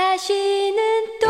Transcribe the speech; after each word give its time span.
다시는 0.00 1.18
또 1.20 1.29